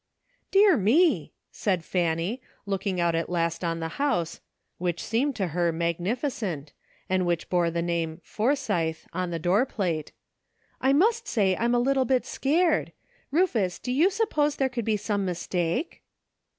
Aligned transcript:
"Dear 0.49 0.77
me!" 0.77 1.31
said 1.51 1.83
Fanny, 1.83 2.41
looking 2.65 2.99
out 2.99 3.13
at 3.13 3.29
last 3.29 3.63
on 3.63 3.79
the 3.79 3.87
house, 4.01 4.41
which 4.79 5.03
seemed 5.03 5.35
to 5.35 5.49
her 5.49 5.71
magnificent, 5.71 6.73
and 7.07 7.23
which 7.23 7.51
bore 7.51 7.69
the 7.69 7.83
name" 7.83 8.19
Forsythe" 8.33 8.97
on 9.21 9.29
the 9.29 9.37
door 9.37 9.63
plate, 9.67 10.11
"I 10.81 10.91
must 10.91 11.27
say 11.27 11.55
I'm 11.55 11.75
a 11.75 11.79
little 11.79 12.05
bit 12.05 12.25
scared. 12.25 12.93
Rufus, 13.29 13.77
do 13.77 13.91
you 13.91 14.09
suppose 14.09 14.55
there 14.55 14.69
could 14.69 14.85
be 14.85 14.97
some 14.97 15.23
mistake 15.23 16.01